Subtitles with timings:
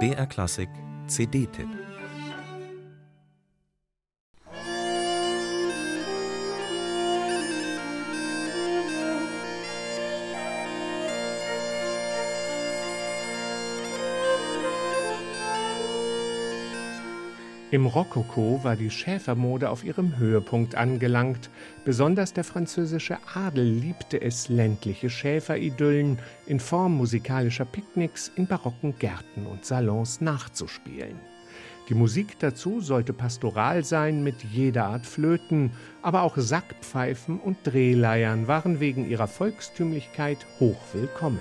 [0.00, 0.68] BR Klassik
[1.06, 1.93] CD-Tipp
[17.74, 21.50] Im Rokoko war die Schäfermode auf ihrem Höhepunkt angelangt.
[21.84, 29.46] Besonders der französische Adel liebte es, ländliche Schäferidyllen in Form musikalischer Picknicks in barocken Gärten
[29.46, 31.18] und Salons nachzuspielen.
[31.88, 38.46] Die Musik dazu sollte pastoral sein mit jeder Art Flöten, aber auch Sackpfeifen und Drehleiern
[38.46, 41.40] waren wegen ihrer Volkstümlichkeit hochwillkommen.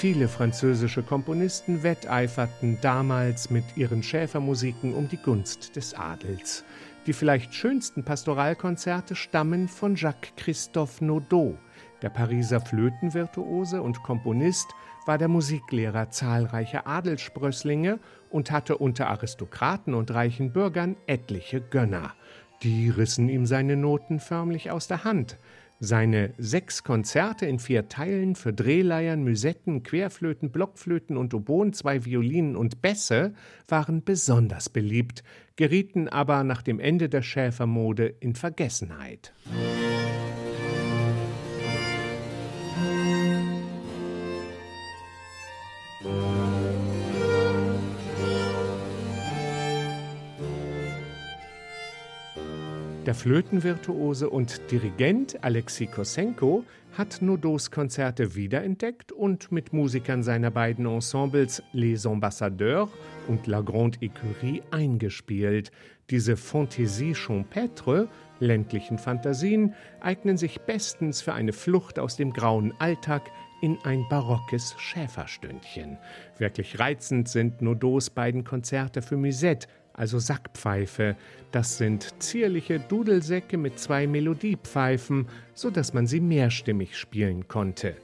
[0.00, 6.64] Viele französische Komponisten wetteiferten damals mit ihren Schäfermusiken um die Gunst des Adels.
[7.06, 11.58] Die vielleicht schönsten Pastoralkonzerte stammen von Jacques-Christophe Naudot.
[12.00, 14.68] Der Pariser Flötenvirtuose und Komponist
[15.04, 17.98] war der Musiklehrer zahlreicher Adelssprösslinge
[18.30, 22.14] und hatte unter Aristokraten und reichen Bürgern etliche Gönner.
[22.62, 25.36] Die rissen ihm seine Noten förmlich aus der Hand.
[25.82, 32.54] Seine sechs Konzerte in vier Teilen für Drehleiern, Müsetten, Querflöten, Blockflöten und Oboen, zwei Violinen
[32.54, 33.32] und Bässe
[33.66, 35.24] waren besonders beliebt,
[35.56, 39.32] gerieten aber nach dem Ende der Schäfermode in Vergessenheit.
[53.06, 56.64] Der Flötenvirtuose und Dirigent Alexei Kosenko
[56.98, 62.90] hat Nodos Konzerte wiederentdeckt und mit Musikern seiner beiden Ensembles Les Ambassadeurs
[63.26, 65.72] und La Grande Écurie eingespielt.
[66.10, 73.22] Diese Fantaisie champêtre, ländlichen Fantasien, eignen sich bestens für eine Flucht aus dem grauen Alltag
[73.62, 75.98] in ein barockes Schäferstündchen.
[76.38, 79.68] Wirklich reizend sind Nodos beiden Konzerte für Musette,
[80.00, 81.14] also Sackpfeife.
[81.52, 87.94] Das sind zierliche Dudelsäcke mit zwei Melodiepfeifen, so dass man sie mehrstimmig spielen konnte.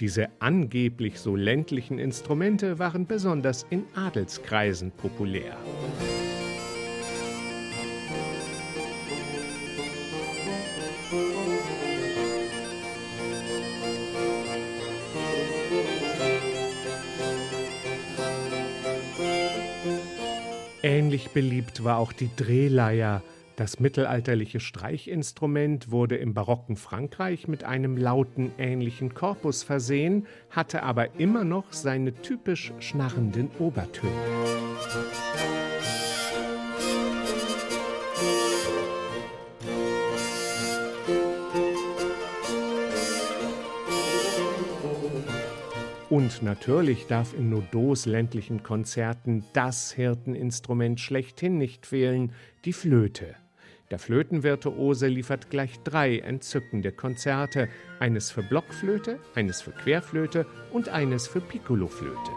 [0.00, 5.56] Diese angeblich so ländlichen Instrumente waren besonders in Adelskreisen populär.
[20.84, 23.22] Ähnlich beliebt war auch die Drehleier.
[23.56, 31.18] Das mittelalterliche Streichinstrument wurde im barocken Frankreich mit einem lauten ähnlichen Korpus versehen, hatte aber
[31.18, 34.12] immer noch seine typisch schnarrenden Obertöne.
[46.14, 52.30] Und natürlich darf in Nodos ländlichen Konzerten das Hirteninstrument schlechthin nicht fehlen,
[52.64, 53.34] die Flöte.
[53.90, 61.26] Der Flötenvirtuose liefert gleich drei entzückende Konzerte, eines für Blockflöte, eines für Querflöte und eines
[61.26, 62.30] für Piccoloflöte.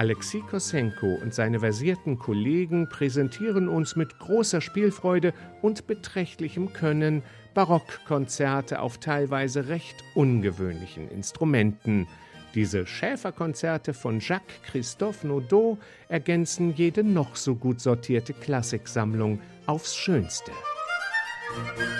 [0.00, 7.22] Alexei Kosenko und seine versierten Kollegen präsentieren uns mit großer Spielfreude und beträchtlichem Können
[7.52, 12.08] Barockkonzerte auf teilweise recht ungewöhnlichen Instrumenten.
[12.54, 15.76] Diese Schäferkonzerte von Jacques-Christophe Naudot
[16.08, 20.50] ergänzen jede noch so gut sortierte Klassiksammlung aufs Schönste.
[21.76, 21.99] Musik